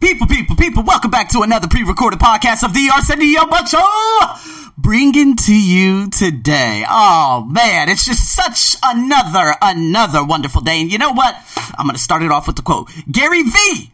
[0.00, 4.72] People, people, people, welcome back to another pre-recorded podcast of the Arsenio Show.
[4.78, 6.84] Bringing to you today.
[6.88, 10.80] Oh man, it's just such another, another wonderful day.
[10.80, 11.36] And you know what?
[11.76, 12.90] I'm going to start it off with the quote.
[13.12, 13.92] Gary Vee.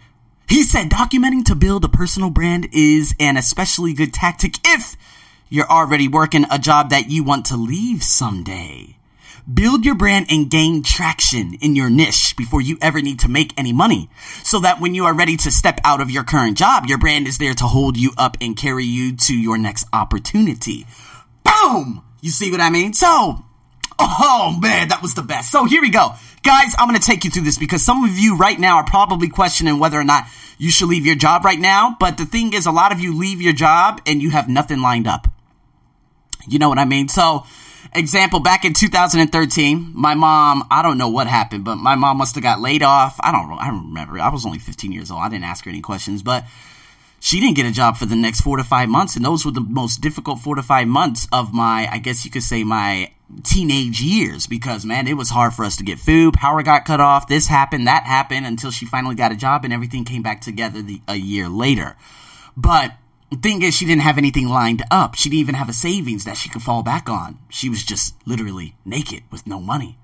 [0.49, 4.97] He said, documenting to build a personal brand is an especially good tactic if
[5.49, 8.96] you're already working a job that you want to leave someday.
[9.53, 13.55] Build your brand and gain traction in your niche before you ever need to make
[13.57, 14.11] any money.
[14.43, 17.29] So that when you are ready to step out of your current job, your brand
[17.29, 20.85] is there to hold you up and carry you to your next opportunity.
[21.45, 22.03] Boom!
[22.21, 22.93] You see what I mean?
[22.93, 23.45] So,
[24.01, 25.53] oh man, that was the best.
[25.53, 26.15] So here we go.
[26.43, 29.29] Guys, I'm gonna take you through this because some of you right now are probably
[29.29, 30.25] questioning whether or not
[30.59, 31.97] you should leave your job right now.
[32.01, 34.81] But the thing is, a lot of you leave your job and you have nothing
[34.81, 35.29] lined up.
[36.49, 37.07] You know what I mean?
[37.07, 37.47] So,
[37.97, 42.35] example, back in 2013, my mom, I don't know what happened, but my mom must
[42.35, 43.19] have got laid off.
[43.21, 44.19] I don't, I remember.
[44.19, 45.21] I was only 15 years old.
[45.21, 46.45] I didn't ask her any questions, but
[47.21, 49.17] she didn't get a job for the next four to five months.
[49.17, 52.31] And those were the most difficult four to five months of my, I guess you
[52.31, 56.35] could say my teenage years because man, it was hard for us to get food.
[56.35, 57.27] Power got cut off.
[57.27, 60.83] This happened, that happened until she finally got a job and everything came back together
[60.83, 61.97] the, a year later.
[62.57, 62.93] But
[63.31, 65.15] the thing is, she didn't have anything lined up.
[65.15, 67.39] She didn't even have a savings that she could fall back on.
[67.49, 69.99] She was just literally naked with no money.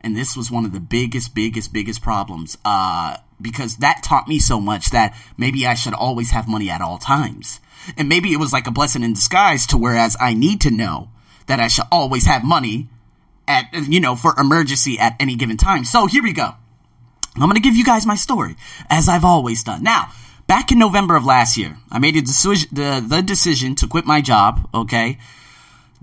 [0.00, 2.56] And this was one of the biggest, biggest, biggest problems.
[2.64, 6.80] Uh, because that taught me so much that maybe I should always have money at
[6.80, 7.60] all times.
[7.96, 11.10] And maybe it was like a blessing in disguise to whereas I need to know
[11.46, 12.88] that I should always have money
[13.46, 15.84] at, you know, for emergency at any given time.
[15.84, 16.54] So here we go.
[17.34, 18.56] I'm going to give you guys my story
[18.88, 19.82] as I've always done.
[19.82, 20.12] Now,
[20.46, 24.20] back in November of last year, I made decision, the, the decision to quit my
[24.20, 24.68] job.
[24.74, 25.18] Okay.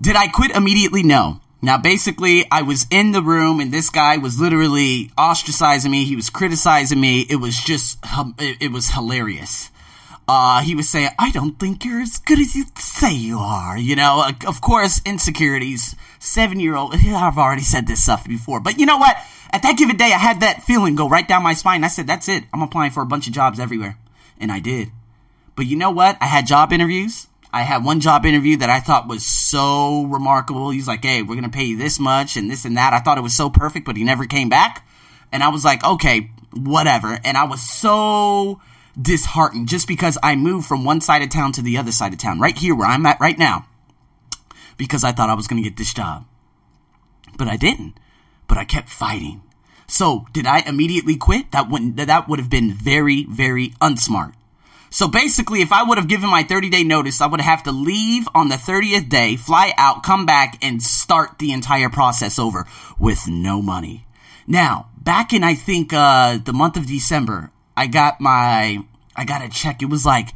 [0.00, 1.02] Did I quit immediately?
[1.02, 1.40] No.
[1.62, 6.04] Now, basically, I was in the room and this guy was literally ostracizing me.
[6.04, 7.26] He was criticizing me.
[7.28, 7.98] It was just,
[8.38, 9.70] it was hilarious.
[10.26, 13.76] Uh, he was saying, I don't think you're as good as you say you are.
[13.76, 15.96] You know, of course, insecurities.
[16.18, 19.16] Seven year old, I've already said this stuff before, but you know what?
[19.52, 21.82] At that given day, I had that feeling go right down my spine.
[21.82, 22.44] I said, that's it.
[22.54, 23.98] I'm applying for a bunch of jobs everywhere.
[24.40, 24.90] And I did.
[25.54, 26.16] But you know what?
[26.20, 27.28] I had job interviews.
[27.52, 30.70] I had one job interview that I thought was so remarkable.
[30.70, 32.94] He's like, hey, we're to pay you this much and this and that.
[32.94, 34.86] I thought it was so perfect, but he never came back.
[35.30, 37.18] And I was like, okay, whatever.
[37.24, 38.60] And I was so
[39.00, 42.18] disheartened just because I moved from one side of town to the other side of
[42.18, 43.66] town, right here where I'm at right now,
[44.76, 46.26] because I thought I was to get this job.
[47.36, 47.98] But I didn't.
[48.46, 49.42] But I kept fighting.
[49.90, 51.50] So did I immediately quit?
[51.50, 54.34] That wouldn't, that would have been very, very unsmart.
[54.88, 57.72] So basically, if I would have given my 30 day notice, I would have to
[57.72, 62.66] leave on the 30th day, fly out, come back, and start the entire process over
[62.98, 64.06] with no money.
[64.46, 68.84] Now, back in, I think, uh, the month of December, I got my,
[69.16, 69.82] I got a check.
[69.82, 70.30] It was like,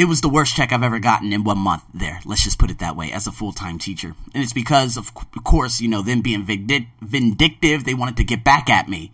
[0.00, 2.20] it was the worst check I've ever gotten in one month there.
[2.24, 4.14] Let's just put it that way as a full time teacher.
[4.32, 5.12] And it's because, of
[5.44, 9.12] course, you know, them being vindictive, they wanted to get back at me.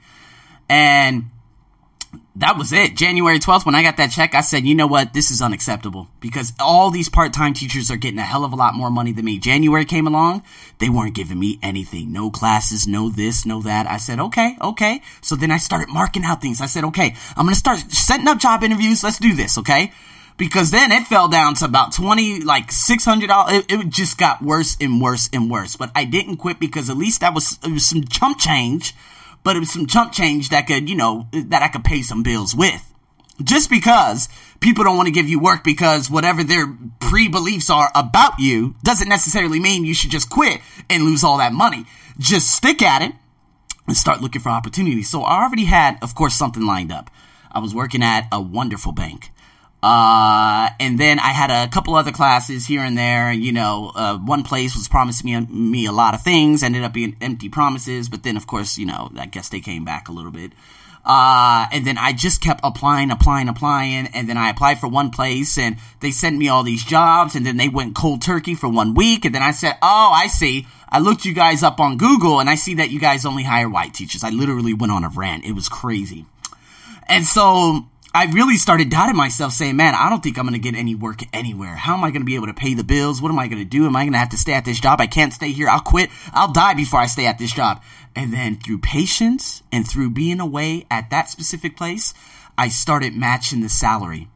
[0.68, 1.24] And
[2.36, 2.94] that was it.
[2.94, 5.12] January 12th, when I got that check, I said, you know what?
[5.12, 8.56] This is unacceptable because all these part time teachers are getting a hell of a
[8.56, 9.40] lot more money than me.
[9.40, 10.44] January came along,
[10.78, 12.12] they weren't giving me anything.
[12.12, 13.90] No classes, no this, no that.
[13.90, 15.02] I said, okay, okay.
[15.20, 16.60] So then I started marking out things.
[16.60, 19.02] I said, okay, I'm going to start setting up job interviews.
[19.02, 19.90] Let's do this, okay?
[20.36, 24.76] Because then it fell down to about 20 like $600 it, it, just got worse
[24.80, 25.76] and worse and worse.
[25.76, 28.94] But i didn't quit because at least that was was some chump change
[29.42, 32.22] but it was some chump change that could you know that i could pay some
[32.22, 32.82] bills with.
[33.42, 34.28] Just because
[34.60, 39.10] people don't want to give you work because whatever their pre-beliefs are about you doesn't
[39.10, 41.84] necessarily mean you should just quit and lose all that money.
[42.18, 43.12] Just stick at it
[43.86, 47.10] and start looking for opportunities so i already had of course something lined up.
[47.52, 49.30] I was working at a wonderful bank
[49.82, 53.32] uh, and then I had a couple other classes here and there.
[53.32, 56.92] You know, uh, one place was promising me, me a lot of things, ended up
[56.92, 58.08] being empty promises.
[58.08, 60.52] But then, of course, you know, I guess they came back a little bit.
[61.04, 64.08] Uh, and then I just kept applying, applying, applying.
[64.08, 67.36] And then I applied for one place and they sent me all these jobs.
[67.36, 69.24] And then they went cold turkey for one week.
[69.24, 70.66] And then I said, Oh, I see.
[70.88, 73.68] I looked you guys up on Google and I see that you guys only hire
[73.68, 74.24] white teachers.
[74.24, 75.44] I literally went on a rant.
[75.44, 76.26] It was crazy.
[77.08, 77.86] And so
[78.16, 80.94] I really started doubting myself, saying, man, I don't think I'm going to get any
[80.94, 81.74] work anywhere.
[81.74, 83.20] How am I going to be able to pay the bills?
[83.20, 83.84] What am I going to do?
[83.84, 85.02] Am I going to have to stay at this job?
[85.02, 85.68] I can't stay here.
[85.68, 86.08] I'll quit.
[86.32, 87.82] I'll die before I stay at this job.
[88.14, 92.14] And then through patience and through being away at that specific place,
[92.56, 94.30] I started matching the salary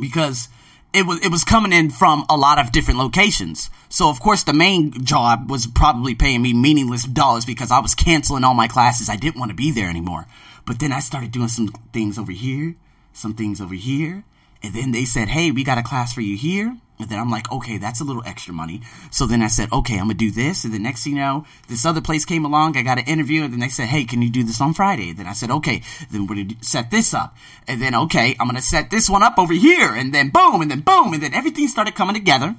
[0.00, 0.48] because
[0.92, 3.70] it was it was coming in from a lot of different locations.
[3.88, 7.94] So of course the main job was probably paying me meaningless dollars because I was
[7.94, 9.08] canceling all my classes.
[9.08, 10.26] I didn't want to be there anymore.
[10.64, 12.74] But then I started doing some things over here
[13.16, 14.24] some things over here.
[14.62, 16.76] And then they said, hey, we got a class for you here.
[16.98, 18.80] And then I'm like, okay, that's a little extra money.
[19.10, 20.64] So then I said, okay, I'm gonna do this.
[20.64, 22.76] And the next thing you know, this other place came along.
[22.76, 25.10] I got an interview, and then they said, hey, can you do this on Friday?
[25.10, 27.36] And then I said, okay, then we're gonna set this up.
[27.68, 29.94] And then okay, I'm gonna set this one up over here.
[29.94, 32.56] And then boom, and then boom, and then everything started coming together.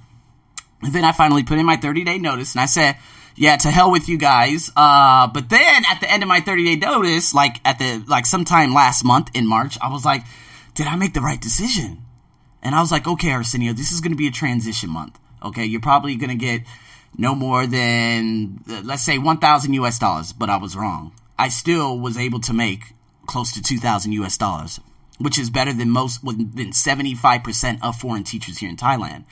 [0.83, 2.97] And then I finally put in my 30 day notice, and I said,
[3.35, 4.71] yeah, to hell with you guys.
[4.75, 8.27] Uh, but then at the end of my 30 day notice, like at the like
[8.27, 10.23] sometime last month in March, I was like,
[10.77, 12.05] did I make the right decision?
[12.61, 15.17] And I was like, okay, Arsenio, this is going to be a transition month.
[15.43, 16.61] Okay, you're probably going to get
[17.17, 20.33] no more than, let's say, 1,000 US dollars.
[20.33, 21.13] But I was wrong.
[21.37, 22.93] I still was able to make
[23.25, 24.79] close to 2,000 US dollars,
[25.17, 29.23] which is better than most, than 75% of foreign teachers here in Thailand.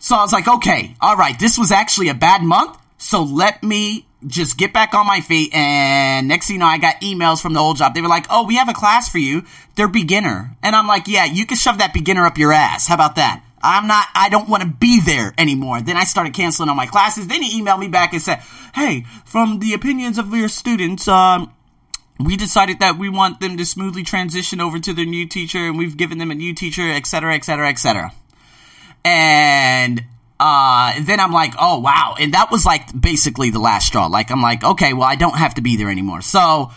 [0.00, 2.76] So I was like, okay, all right, this was actually a bad month.
[3.02, 5.52] So let me just get back on my feet.
[5.52, 7.94] And next thing you know, I got emails from the old job.
[7.94, 9.42] They were like, oh, we have a class for you.
[9.74, 10.56] They're beginner.
[10.62, 12.86] And I'm like, yeah, you can shove that beginner up your ass.
[12.86, 13.42] How about that?
[13.60, 15.82] I'm not, I don't want to be there anymore.
[15.82, 17.26] Then I started canceling all my classes.
[17.26, 18.38] Then he emailed me back and said,
[18.72, 21.52] hey, from the opinions of your students, um,
[22.20, 25.76] we decided that we want them to smoothly transition over to their new teacher and
[25.76, 28.12] we've given them a new teacher, et cetera, et cetera, et cetera.
[29.04, 30.04] And
[30.44, 32.16] uh, then I'm like, oh wow.
[32.18, 34.06] And that was like basically the last straw.
[34.06, 36.20] Like, I'm like, okay, well, I don't have to be there anymore.
[36.20, 36.72] So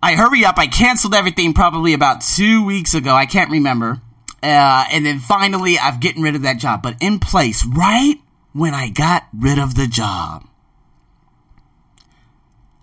[0.00, 0.56] I hurry up.
[0.56, 3.12] I canceled everything probably about two weeks ago.
[3.12, 4.00] I can't remember.
[4.40, 6.80] Uh, and then finally, I've getting rid of that job.
[6.80, 8.14] But in place, right
[8.52, 10.46] when I got rid of the job,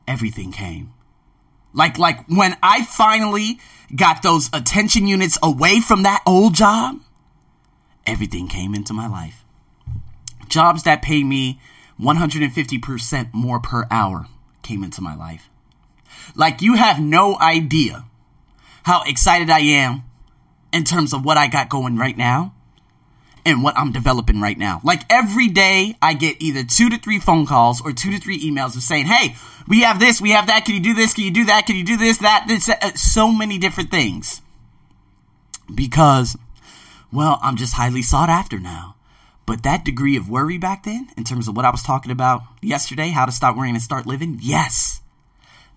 [0.06, 0.92] everything came.
[1.72, 3.62] Like, like when I finally
[3.96, 7.00] got those attention units away from that old job,
[8.06, 9.46] everything came into my life
[10.50, 11.60] jobs that pay me
[12.00, 14.28] 150% more per hour
[14.62, 15.50] came into my life.
[16.36, 18.06] Like, you have no idea
[18.84, 20.04] how excited I am
[20.72, 22.54] in terms of what I got going right now
[23.46, 24.82] and what I'm developing right now.
[24.84, 28.40] Like, every day I get either two to three phone calls or two to three
[28.40, 29.36] emails of saying, hey,
[29.68, 31.78] we have this, we have that, can you do this, can you do that, can
[31.78, 34.42] you do this, that, this, uh, so many different things.
[35.74, 36.36] Because,
[37.12, 38.97] well, I'm just highly sought after now.
[39.48, 42.44] But that degree of worry back then, in terms of what I was talking about
[42.62, 45.02] yesterday, how to stop worrying and start living, yes.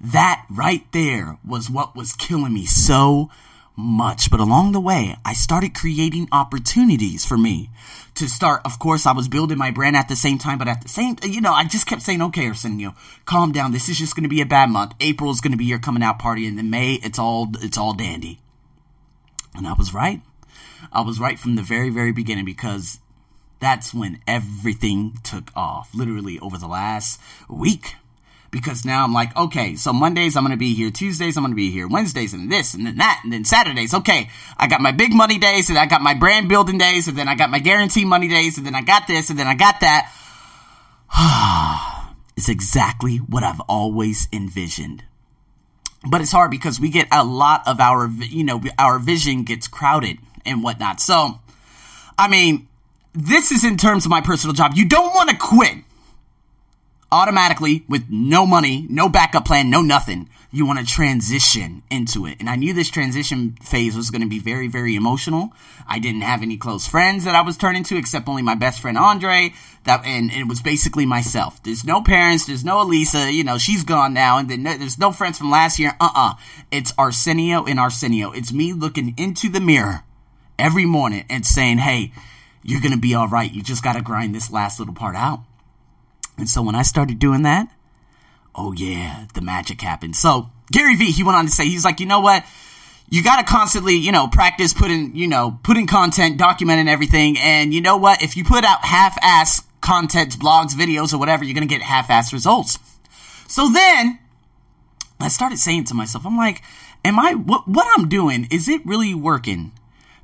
[0.01, 3.31] That right there was what was killing me so
[3.77, 4.29] much.
[4.29, 7.71] But along the way, I started creating opportunities for me
[8.17, 8.63] to start.
[8.65, 11.15] Of course, I was building my brand at the same time, but at the same,
[11.23, 13.71] you know, I just kept saying, okay, Arsenio, calm down.
[13.71, 14.95] This is just going to be a bad month.
[14.99, 17.79] April is going to be your coming out party, and then May, it's all, it's
[17.79, 18.41] all dandy.
[19.55, 20.23] And I was right.
[20.93, 22.99] I was right from the very, very beginning because
[23.61, 27.95] that's when everything took off, literally over the last week.
[28.51, 31.71] Because now I'm like, okay, so Mondays I'm gonna be here, Tuesdays I'm gonna be
[31.71, 33.95] here, Wednesdays and this and then that, and then Saturdays.
[33.95, 37.17] Okay, I got my big money days, and I got my brand building days, and
[37.17, 39.55] then I got my guarantee money days, and then I got this, and then I
[39.55, 40.13] got that.
[42.37, 45.05] it's exactly what I've always envisioned.
[46.09, 49.69] But it's hard because we get a lot of our, you know, our vision gets
[49.69, 51.01] crowded and whatnot.
[51.01, 51.41] So,
[52.19, 52.69] I mean,
[53.13, 54.73] this is in terms of my personal job.
[54.75, 55.79] You don't want to quit
[57.13, 60.29] automatically with no money, no backup plan, no nothing.
[60.53, 62.39] You want to transition into it.
[62.41, 65.53] And I knew this transition phase was going to be very, very emotional.
[65.89, 68.81] I didn't have any close friends that I was turning to except only my best
[68.81, 69.55] friend Andre.
[69.85, 71.63] That, and it was basically myself.
[71.63, 72.47] There's no parents.
[72.47, 73.33] There's no Elisa.
[73.33, 74.39] You know, she's gone now.
[74.39, 75.97] And then there's no friends from last year.
[76.01, 76.35] Uh-uh.
[76.73, 78.33] It's Arsenio and Arsenio.
[78.33, 80.03] It's me looking into the mirror
[80.59, 82.13] every morning and saying, hey,
[82.63, 83.53] you're going to be all right.
[83.53, 85.41] You just got to grind this last little part out.
[86.37, 87.69] And so when I started doing that,
[88.55, 90.17] oh yeah, the magic happened.
[90.17, 92.45] So Gary Vee, he went on to say, he's like, you know what?
[93.09, 97.37] You got to constantly, you know, practice putting, you know, putting content, documenting everything.
[97.39, 98.23] And you know what?
[98.23, 102.33] If you put out half-ass content, blogs, videos, or whatever, you're going to get half-ass
[102.33, 102.79] results.
[103.49, 104.21] So then
[105.19, 106.63] I started saying to myself, I'm like,
[107.05, 109.73] am I, what, what I'm doing, is it really working?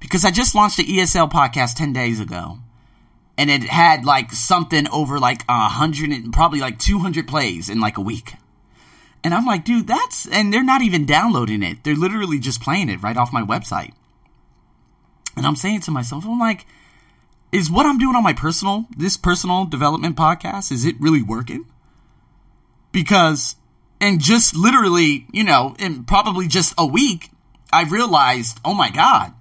[0.00, 2.58] Because I just launched the ESL podcast 10 days ago.
[3.38, 7.80] And it had like something over like a hundred and probably like 200 plays in
[7.80, 8.34] like a week.
[9.22, 11.84] And I'm like, dude, that's, and they're not even downloading it.
[11.84, 13.92] They're literally just playing it right off my website.
[15.36, 16.66] And I'm saying to myself, I'm like,
[17.52, 21.66] is what I'm doing on my personal, this personal development podcast, is it really working?
[22.92, 23.56] Because,
[24.00, 27.30] and just literally, you know, in probably just a week,
[27.72, 29.32] I realized, oh my God,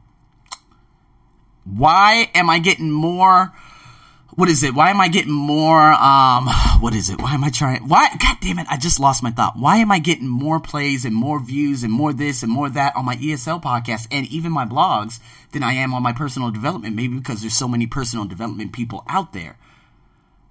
[1.65, 3.53] why am I getting more?
[4.35, 4.75] what is it?
[4.75, 5.93] Why am I getting more?
[5.93, 6.47] Um,
[6.79, 7.21] what is it?
[7.21, 7.87] Why am I trying?
[7.87, 8.09] Why?
[8.19, 8.67] God damn it!
[8.69, 9.57] I just lost my thought.
[9.57, 12.95] Why am I getting more plays and more views and more this and more that
[12.95, 15.19] on my ESL podcast and even my blogs
[15.51, 16.95] than I am on my personal development?
[16.95, 19.57] Maybe because there's so many personal development people out there.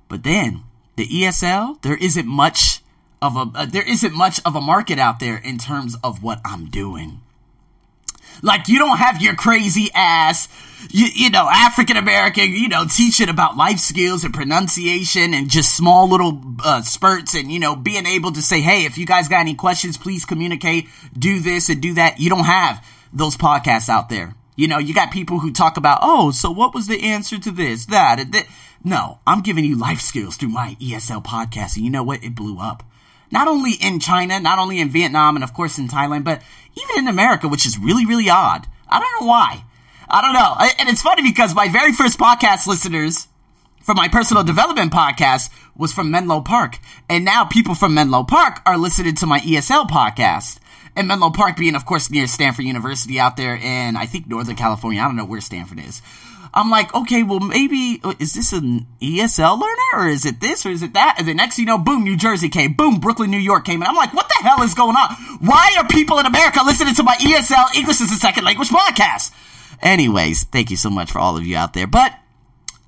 [0.08, 0.64] But then
[0.96, 2.80] the ESL, there isn't much
[3.20, 6.40] of a uh, there isn't much of a market out there in terms of what
[6.44, 7.20] I'm doing.
[8.42, 10.48] Like you don't have your crazy ass,
[10.90, 15.76] you, you know, African American, you know, teaching about life skills and pronunciation and just
[15.76, 19.28] small little uh, spurts and you know being able to say, hey, if you guys
[19.28, 20.88] got any questions, please communicate.
[21.18, 22.20] Do this and do that.
[22.20, 24.34] You don't have those podcasts out there.
[24.56, 27.50] You know, you got people who talk about, oh, so what was the answer to
[27.50, 28.46] this, that, that.
[28.86, 32.22] No, I'm giving you life skills through my ESL podcast, and you know what?
[32.22, 32.82] It blew up.
[33.30, 36.42] Not only in China, not only in Vietnam, and of course in Thailand, but
[36.76, 38.66] even in America, which is really, really odd.
[38.88, 39.64] I don't know why.
[40.08, 40.54] I don't know.
[40.78, 43.28] And it's funny because my very first podcast listeners
[43.82, 46.78] for my personal development podcast was from Menlo Park.
[47.08, 50.58] And now people from Menlo Park are listening to my ESL podcast.
[50.96, 54.54] And Menlo Park being, of course, near Stanford University out there in, I think, Northern
[54.54, 55.00] California.
[55.00, 56.00] I don't know where Stanford is.
[56.54, 60.64] I'm like, okay, well, maybe, uh, is this an ESL learner or is it this
[60.64, 61.16] or is it that?
[61.18, 62.74] And the next you know, boom, New Jersey came.
[62.74, 63.82] Boom, Brooklyn, New York came.
[63.82, 65.16] And I'm like, what the hell is going on?
[65.40, 69.32] Why are people in America listening to my ESL English as a second language podcast?
[69.82, 71.88] Anyways, thank you so much for all of you out there.
[71.88, 72.14] But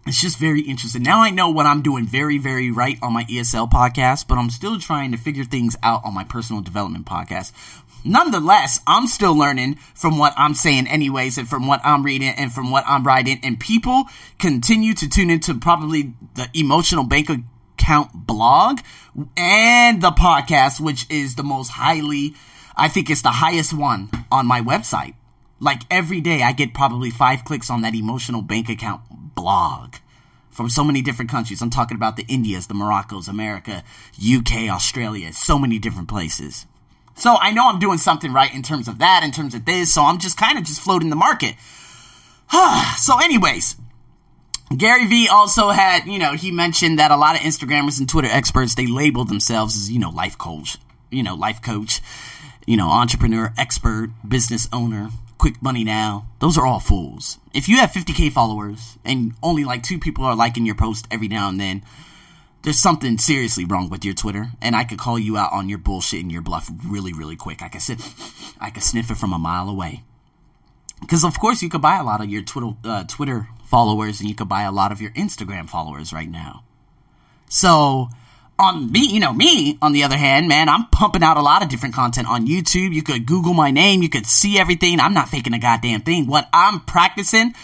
[0.06, 1.02] it's just very interesting.
[1.02, 4.50] Now I know what I'm doing very, very right on my ESL podcast, but I'm
[4.50, 7.50] still trying to figure things out on my personal development podcast
[8.06, 12.52] nonetheless, I'm still learning from what I'm saying, anyways, and from what I'm reading and
[12.52, 13.40] from what I'm writing.
[13.42, 14.04] And people
[14.38, 18.80] continue to tune into probably the emotional bank account blog
[19.36, 22.34] and the podcast, which is the most highly,
[22.76, 25.14] I think it's the highest one on my website.
[25.60, 29.02] Like every day, I get probably five clicks on that emotional bank account
[29.34, 29.94] blog
[30.50, 31.60] from so many different countries.
[31.62, 33.82] I'm talking about the Indias, the Moroccos, America,
[34.18, 36.66] UK, Australia, so many different places.
[37.16, 39.92] So I know I'm doing something right in terms of that, in terms of this.
[39.92, 41.56] So I'm just kind of just floating the market.
[42.98, 43.76] so, anyways,
[44.76, 48.28] Gary Vee also had, you know, he mentioned that a lot of Instagrammers and Twitter
[48.30, 50.76] experts they label themselves as, you know, life coach,
[51.10, 52.00] you know, life coach,
[52.66, 56.26] you know, entrepreneur, expert, business owner, quick money now.
[56.40, 57.38] Those are all fools.
[57.54, 61.28] If you have 50k followers and only like two people are liking your post every
[61.28, 61.82] now and then,
[62.66, 65.78] there's something seriously wrong with your Twitter, and I could call you out on your
[65.78, 67.62] bullshit and your bluff really, really quick.
[67.62, 68.00] I could sit,
[68.60, 70.02] I could sniff it from a mile away.
[71.00, 74.28] Because of course you could buy a lot of your Twitter uh, Twitter followers, and
[74.28, 76.64] you could buy a lot of your Instagram followers right now.
[77.48, 78.08] So
[78.58, 81.62] on me, you know, me, on the other hand, man, I'm pumping out a lot
[81.62, 82.92] of different content on YouTube.
[82.92, 84.98] You could Google my name, you could see everything.
[84.98, 86.26] I'm not faking a goddamn thing.
[86.26, 87.54] What I'm practicing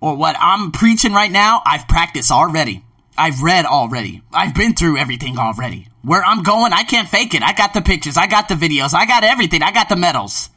[0.00, 2.82] or what I'm preaching right now, I've practiced already.
[3.16, 4.22] I've read already.
[4.32, 5.88] I've been through everything already.
[6.02, 7.42] Where I'm going, I can't fake it.
[7.42, 10.50] I got the pictures, I got the videos, I got everything, I got the medals.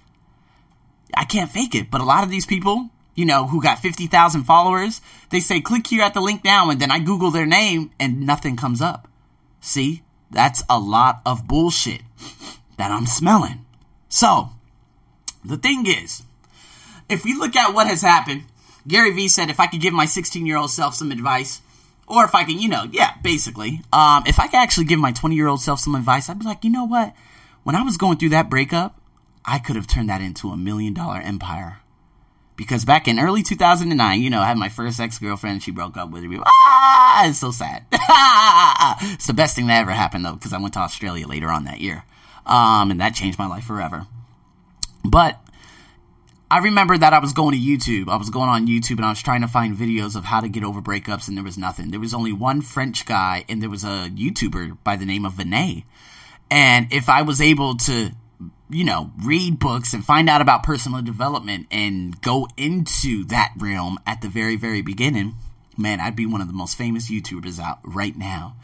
[1.16, 1.92] I can't fake it.
[1.92, 5.88] But a lot of these people, you know, who got 50,000 followers, they say, click
[5.88, 9.08] here at the link now, and then I Google their name and nothing comes up.
[9.60, 10.02] See?
[10.32, 12.02] That's a lot of bullshit
[12.78, 13.66] that I'm smelling.
[14.10, 14.50] So,
[15.44, 16.24] the thing is,
[17.08, 18.44] if we look at what has happened,
[18.88, 21.62] Gary Vee said if I could give my 16 year old self some advice,
[22.08, 23.82] or if I can, you know, yeah, basically.
[23.92, 26.46] Um, if I could actually give my 20 year old self some advice, I'd be
[26.46, 27.14] like, you know what?
[27.64, 29.00] When I was going through that breakup,
[29.44, 31.80] I could have turned that into a million dollar empire.
[32.56, 35.62] Because back in early 2009, you know, I had my first ex girlfriend.
[35.62, 36.40] She broke up with me.
[36.46, 37.84] Ah, it's so sad.
[37.92, 41.66] it's the best thing that ever happened, though, because I went to Australia later on
[41.66, 42.06] that year.
[42.46, 44.08] Um, and that changed my life forever.
[45.04, 45.40] But
[46.50, 48.08] I remember that I was going to YouTube.
[48.08, 50.48] I was going on YouTube and I was trying to find videos of how to
[50.48, 51.90] get over breakups, and there was nothing.
[51.90, 55.34] There was only one French guy, and there was a YouTuber by the name of
[55.34, 55.86] Vinay.
[56.52, 58.12] And if I was able to,
[58.70, 63.98] you know, read books and find out about personal development and go into that realm
[64.06, 65.36] at the very, very beginning,
[65.76, 68.56] man, I'd be one of the most famous YouTubers out right now.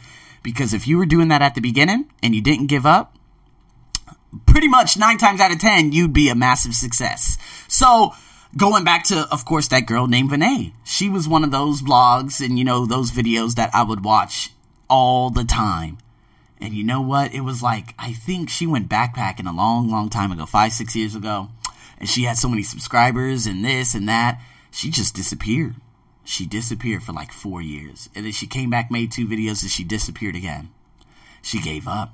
[0.44, 3.16] Because if you were doing that at the beginning and you didn't give up,
[4.46, 7.38] pretty much nine times out of ten, you'd be a massive success.
[7.68, 8.14] So,
[8.58, 10.74] going back to, of course, that girl named Vinay.
[10.84, 14.52] She was one of those vlogs and, you know, those videos that I would watch
[14.90, 15.98] all the time.
[16.60, 17.34] And you know what?
[17.34, 20.96] It was like, I think she went backpacking a long, long time ago, five, six
[20.96, 21.50] years ago.
[21.98, 24.42] And she had so many subscribers and this and that.
[24.70, 25.76] She just disappeared.
[26.24, 28.10] She disappeared for like four years.
[28.16, 30.70] And then she came back, made two videos, and she disappeared again.
[31.42, 32.14] She gave up.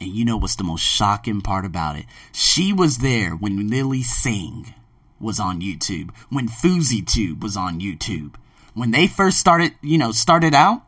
[0.00, 2.06] And you know what's the most shocking part about it?
[2.32, 4.74] She was there when Lilly Singh
[5.20, 8.34] was on YouTube, when FouseyTube was on YouTube,
[8.74, 10.82] when they first started, you know, started out,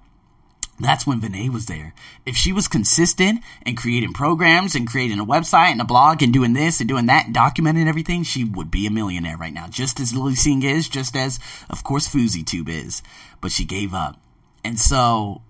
[0.78, 1.92] that's when Vinay was there.
[2.24, 6.32] If she was consistent and creating programs and creating a website and a blog and
[6.32, 9.66] doing this and doing that and documenting everything, she would be a millionaire right now.
[9.68, 11.38] Just as Lilly Singh is, just as,
[11.68, 13.02] of course, FouseyTube is.
[13.42, 14.18] But she gave up.
[14.64, 15.42] And so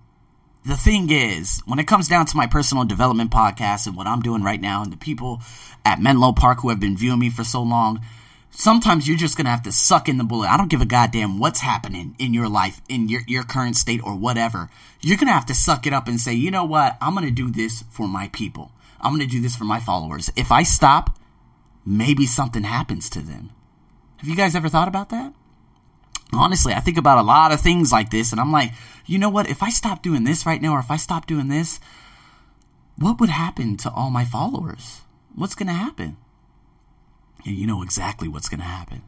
[0.63, 4.21] the thing is, when it comes down to my personal development podcast and what I'm
[4.21, 5.41] doing right now and the people
[5.83, 7.99] at Menlo Park who have been viewing me for so long,
[8.51, 10.49] sometimes you're just gonna have to suck in the bullet.
[10.49, 14.01] I don't give a goddamn what's happening in your life, in your, your current state
[14.03, 14.69] or whatever.
[15.01, 16.95] You're gonna have to suck it up and say, you know what?
[17.01, 18.71] I'm gonna do this for my people.
[18.99, 20.31] I'm gonna do this for my followers.
[20.35, 21.17] If I stop,
[21.83, 23.49] maybe something happens to them.
[24.17, 25.33] Have you guys ever thought about that?
[26.33, 28.71] Honestly, I think about a lot of things like this, and I'm like,
[29.05, 29.49] you know what?
[29.49, 31.79] If I stop doing this right now, or if I stop doing this,
[32.97, 35.01] what would happen to all my followers?
[35.35, 36.17] What's gonna happen?
[37.45, 39.01] And you know exactly what's going to happen.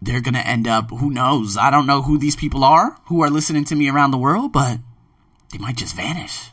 [0.00, 1.56] They're going to end up, who knows?
[1.56, 4.52] I don't know who these people are who are listening to me around the world,
[4.52, 4.78] but
[5.52, 6.50] they might just vanish.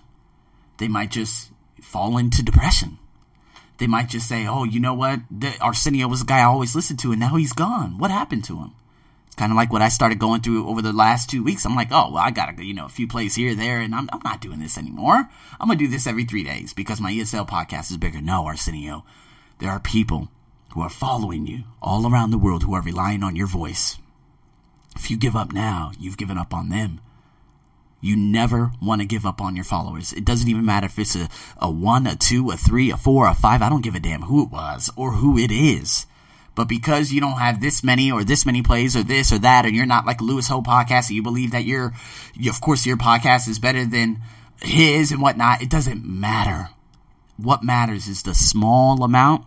[0.78, 1.52] They might just
[1.82, 3.00] fall into depression.
[3.78, 5.22] They might just say, oh, you know what?
[5.32, 7.98] The, Arsenio was the guy I always listened to, and now he's gone.
[7.98, 8.72] What happened to him?
[9.30, 11.66] It's kind of like what I started going through over the last two weeks.
[11.66, 13.96] I'm like, oh, well, I got to, you know, a few plays here, there, and
[13.96, 15.30] I'm, I'm not doing this anymore.
[15.60, 18.22] I'm going to do this every three days because my ESL podcast is bigger.
[18.22, 19.06] No, Arsenio.
[19.60, 20.30] There are people
[20.74, 23.98] who are following you all around the world who are relying on your voice.
[24.96, 27.00] If you give up now, you've given up on them.
[28.02, 30.14] You never want to give up on your followers.
[30.14, 33.28] It doesn't even matter if it's a, a one, a two, a three, a four,
[33.28, 33.62] a five.
[33.62, 36.06] I don't give a damn who it was or who it is.
[36.56, 39.66] But because you don't have this many or this many plays or this or that,
[39.66, 41.94] and you're not like Lewis Howes podcast, and you believe that your,
[42.48, 44.22] of course, your podcast is better than
[44.62, 46.70] his and whatnot, it doesn't matter.
[47.38, 49.46] What matters is the small amount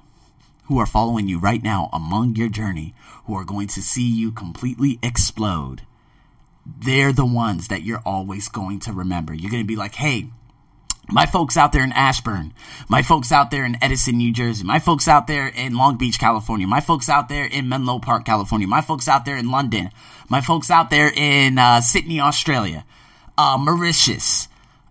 [0.64, 2.94] who are following you right now among your journey,
[3.26, 5.82] who are going to see you completely explode,
[6.64, 9.34] they're the ones that you're always going to remember.
[9.34, 10.30] You're going to be like, hey,
[11.08, 12.54] my folks out there in Ashburn,
[12.88, 16.18] my folks out there in Edison, New Jersey, my folks out there in Long Beach,
[16.18, 19.90] California, my folks out there in Menlo Park, California, my folks out there in London,
[20.28, 22.84] my folks out there in uh, Sydney, Australia,
[23.36, 24.48] uh, Mauritius,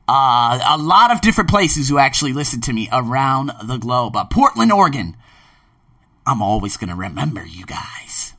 [0.08, 4.16] uh, a lot of different places who actually listen to me around the globe.
[4.16, 5.16] Uh, Portland, Oregon,
[6.26, 8.31] I'm always going to remember you guys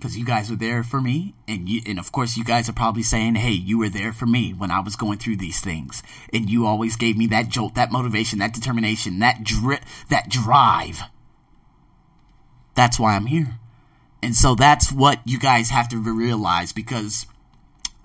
[0.00, 2.72] because you guys were there for me and you and of course you guys are
[2.72, 6.02] probably saying hey you were there for me when i was going through these things
[6.32, 11.02] and you always gave me that jolt that motivation that determination that dri- that drive
[12.74, 13.58] that's why i'm here
[14.22, 17.26] and so that's what you guys have to realize because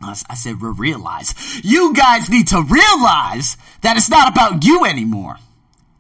[0.04, 1.34] uh, I said realize.
[1.64, 5.38] You guys need to realize that it's not about you anymore.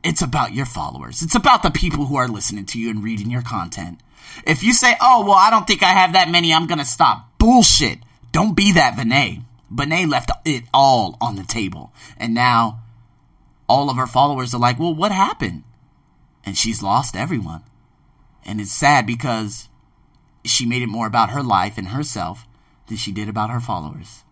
[0.04, 1.22] It's about your followers.
[1.22, 4.00] It's about the people who are listening to you and reading your content.
[4.46, 6.86] If you say, oh, well, I don't think I have that many, I'm going to
[6.86, 7.38] stop.
[7.38, 8.00] Bullshit.
[8.32, 9.44] Don't be that Vinay.
[9.74, 11.94] Vinay left it all on the table.
[12.18, 12.82] And now
[13.68, 15.64] all of her followers are like, well, what happened?
[16.46, 17.64] And she's lost everyone.
[18.44, 19.70] And it's sad because
[20.44, 22.46] she made it more about her life and herself
[22.88, 24.24] than she did about her followers.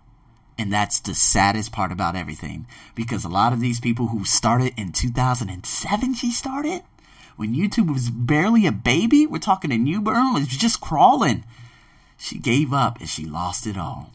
[0.58, 2.68] And that's the saddest part about everything.
[2.94, 6.84] Because a lot of these people who started in 2007, she started,
[7.36, 11.44] when YouTube was barely a baby, we're talking a newborn, it was just crawling.
[12.18, 14.12] She gave up and she lost it all.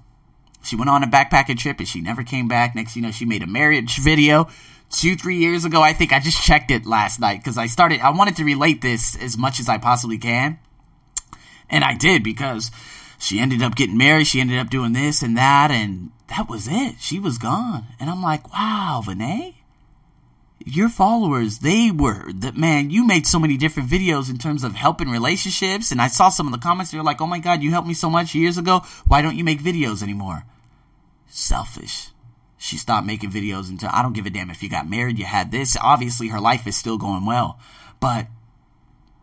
[0.62, 2.74] She went on a backpacking trip and she never came back.
[2.74, 4.48] Next, you know, she made a marriage video
[4.90, 5.82] two, three years ago.
[5.82, 8.80] I think I just checked it last night because I started, I wanted to relate
[8.80, 10.58] this as much as I possibly can.
[11.70, 12.70] And I did because
[13.18, 14.26] she ended up getting married.
[14.26, 15.70] She ended up doing this and that.
[15.70, 16.96] And that was it.
[17.00, 17.84] She was gone.
[18.00, 19.54] And I'm like, wow, Vinay,
[20.74, 24.74] your followers, they were that man, you made so many different videos in terms of
[24.74, 25.90] helping relationships.
[25.90, 26.90] And I saw some of the comments.
[26.90, 28.82] They were like, oh my God, you helped me so much years ago.
[29.06, 30.44] Why don't you make videos anymore?
[31.26, 32.10] Selfish.
[32.58, 35.24] She stopped making videos until I don't give a damn if you got married, you
[35.24, 35.76] had this.
[35.80, 37.58] Obviously, her life is still going well,
[38.00, 38.26] but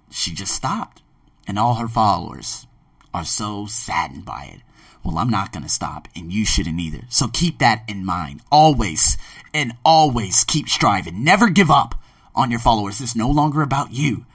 [0.09, 1.01] she just stopped.
[1.47, 2.65] And all her followers
[3.13, 4.61] are so saddened by it.
[5.03, 7.01] Well, I'm not going to stop, and you shouldn't either.
[7.09, 8.41] So keep that in mind.
[8.51, 9.17] Always
[9.55, 11.23] and always keep striving.
[11.23, 11.95] Never give up
[12.35, 12.99] on your followers.
[12.99, 14.25] It's no longer about you,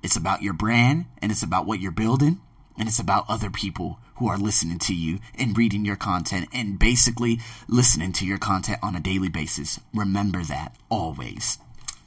[0.00, 2.40] it's about your brand, and it's about what you're building,
[2.78, 6.78] and it's about other people who are listening to you and reading your content and
[6.78, 9.80] basically listening to your content on a daily basis.
[9.92, 11.58] Remember that always.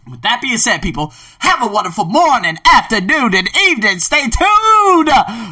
[0.09, 3.99] With that being said, people, have a wonderful morning, afternoon, and evening.
[3.99, 5.09] Stay tuned.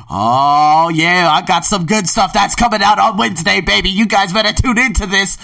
[0.10, 3.90] Oh, yeah, I got some good stuff that's coming out on Wednesday, baby.
[3.90, 5.38] You guys better tune into this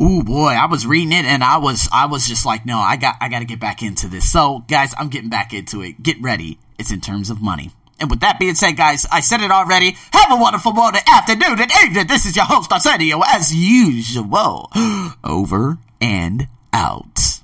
[0.00, 2.96] ooh boy, I was reading it and I was I was just like, no, I
[2.96, 4.30] got I got to get back into this.
[4.30, 6.02] So guys, I'm getting back into it.
[6.02, 6.58] Get ready.
[6.78, 7.72] It's in terms of money.
[8.00, 9.96] And with that being said, guys, I said it already.
[10.12, 12.06] Have a wonderful morning, afternoon, and evening.
[12.06, 14.70] This is your host, Arsenio, as usual.
[15.24, 17.28] Over and out.